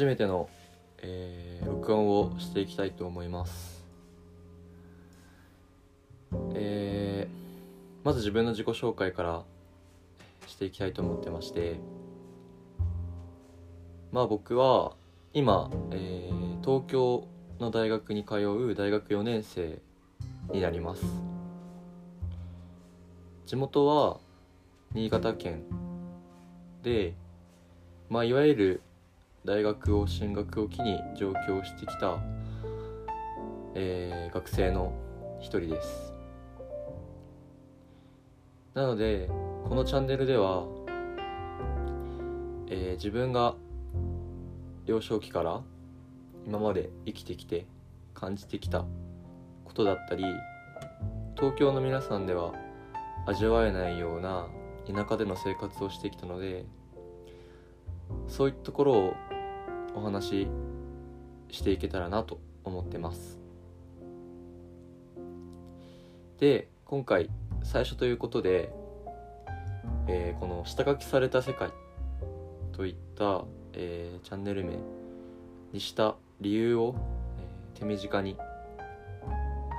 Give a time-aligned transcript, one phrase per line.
[0.00, 0.48] 初めての、
[1.02, 3.84] えー、録音をしていきたいと思います。
[6.54, 9.42] えー、まず自分の自己紹介から
[10.46, 11.80] していきたいと思ってまして
[14.10, 14.96] まあ僕は
[15.34, 17.28] 今、えー、東京
[17.58, 19.82] の大学に通う大学4年生
[20.50, 21.04] になります。
[23.44, 24.18] 地元は
[24.94, 25.62] 新潟県
[26.82, 27.12] で
[28.08, 28.82] まあいわゆる
[29.44, 32.18] 大学を進学を機に上京してきた、
[33.74, 34.92] えー、学生の
[35.40, 36.12] 一人です。
[38.74, 39.28] なので
[39.64, 40.66] このチャンネルでは、
[42.68, 43.54] えー、自分が
[44.86, 45.62] 幼少期から
[46.46, 47.66] 今まで生きてきて
[48.12, 48.84] 感じてきた
[49.64, 50.24] ことだったり
[51.36, 52.52] 東京の皆さんでは
[53.26, 54.48] 味わえないような
[54.86, 56.66] 田舎での生活をしてきたので
[58.28, 59.14] そういったところを
[59.94, 60.48] お話し
[61.50, 63.38] していけたらなと思ってます。
[66.38, 67.28] で今回
[67.62, 68.72] 最初ということで、
[70.08, 71.70] えー、この下書きされた世界
[72.72, 74.72] といった、えー、チャンネル名
[75.72, 76.94] にした理由を、
[77.38, 78.36] えー、手短に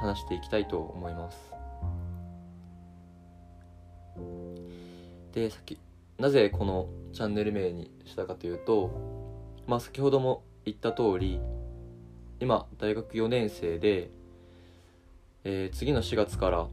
[0.00, 1.52] 話していきたいと思います。
[5.32, 5.78] でさっき
[6.18, 9.19] なぜこのチャンネル名にしたかというと
[9.66, 11.40] まあ、先ほども言った通り
[12.40, 14.10] 今大学4年生で、
[15.44, 16.68] えー、次の4月から、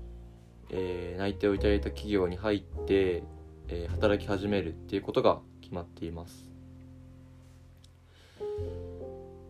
[0.69, 3.23] えー、内定をいただいた企業に入って、
[3.67, 6.49] えー、働き始めるっていうことが決まっています。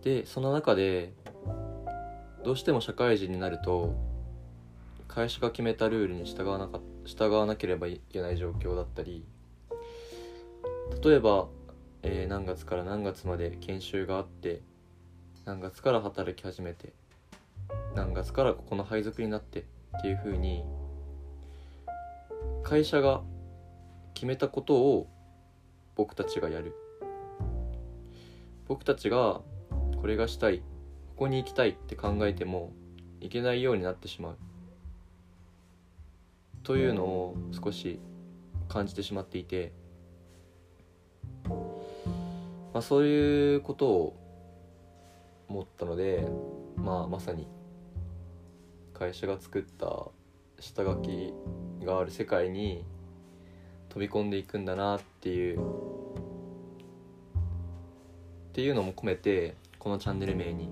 [0.04, 1.14] でその中で
[2.44, 3.94] どうしても社会人になると
[5.08, 9.26] 会社が決めたルールに従わなか従わなければいけない状況だったり
[11.04, 11.48] 例えば
[12.10, 14.62] えー、何月から何月まで研修があって
[15.44, 16.94] 何月から働き始めて
[17.96, 19.66] 何月からここの配属になって
[19.98, 20.64] っていうふうに
[22.64, 23.24] 会社が
[24.14, 25.08] 決めたことを
[25.96, 26.74] 僕たちがやる。
[28.68, 29.42] 僕たちが
[30.00, 30.64] これがしたいこ
[31.16, 32.72] こに行きたいって考えても
[33.20, 34.38] いけないようになってしまう。
[36.64, 38.00] というのを少し
[38.70, 39.74] 感じてしまっていて
[42.78, 44.16] まあ、そういうことを
[45.48, 46.28] 思ったので、
[46.76, 47.48] まあ、まさに
[48.94, 50.10] 会社が作った
[50.60, 51.34] 下書き
[51.84, 52.86] がある世界に
[53.90, 55.62] 飛び込んでいくんだなっていうっ
[58.54, 60.70] ていうのも込めてこのチャンネル名に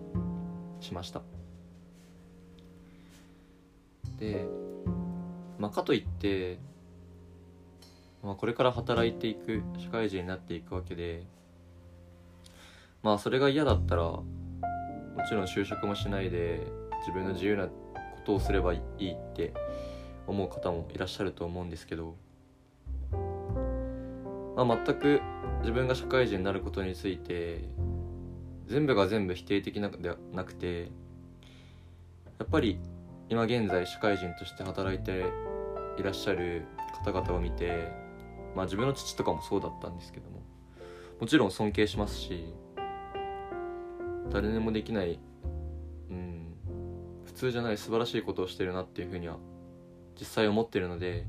[0.81, 1.23] しました。
[4.19, 4.45] で、
[5.57, 6.59] まあ、かといって、
[8.23, 11.25] まあ、これから働いていく社会人になっていくわけで
[13.05, 14.25] まあそれが嫌だったらも
[15.29, 16.59] ちろん就職もしないで
[17.01, 17.71] 自分の自由なこ
[18.25, 19.53] とをすればいいって
[20.25, 22.15] 思う方もいらっしゃると思うんですけど、
[24.55, 25.21] まあ、全く
[25.59, 27.69] 自分が社会人になることについて
[28.65, 30.89] 全部が全部否定的なではなくて
[32.39, 32.79] やっぱり
[33.29, 35.25] 今現在社会人として働いて
[35.99, 36.65] いらっしゃる
[37.05, 37.87] 方々を見て
[38.55, 40.41] まあ自分の父とかもそうだったんですけども
[41.21, 42.55] もちろん尊敬しますし
[44.31, 45.19] 誰にもできない
[46.09, 46.55] うん
[47.25, 49.37] 普通じゃない素晴らしいことをしてるなっていうふうには
[50.19, 51.25] 実際思ってるので、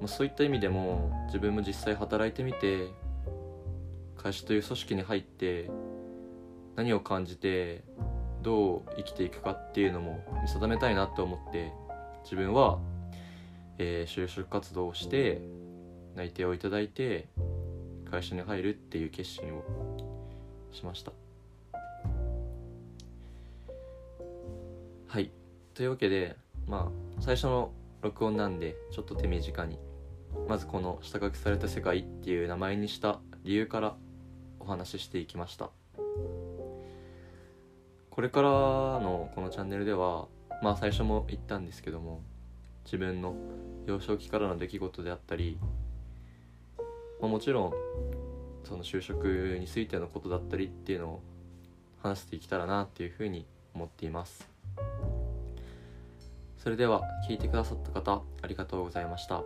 [0.00, 2.88] まあ、そういった意味でも自分も実際働いてみて
[4.16, 5.70] 会社という組織に入って
[6.74, 7.84] 何を感じて
[8.42, 11.72] どう生きていくかっていうのも見定めたいなと思って
[12.24, 12.78] 自分は、
[13.78, 15.40] えー、就職活動をして
[16.14, 17.28] 内定をいただいて
[18.10, 19.64] 会社に入るっていう決心を
[20.72, 21.25] しました。
[25.08, 25.30] はい。
[25.74, 26.36] というわけで
[26.66, 27.72] まあ最初の
[28.02, 29.78] 録音なんでちょっと手短に。
[30.48, 33.96] まずこの下書きされた世界っていう名前にした理由から
[34.60, 35.70] お話ししていきました。
[38.10, 40.26] これからのこのチャンネルでは
[40.62, 42.22] まあ最初も言ったんですけども
[42.84, 43.34] 自分の
[43.86, 45.58] 幼少期からの出来事であったり、
[47.20, 47.72] まあ、もちろん
[48.64, 51.22] その就職についてのことだったりっていうのを
[52.02, 54.55] 話していけたらなっていうふうに思っています。
[56.66, 59.44] それでは聞いてくださった方ありがとうございました。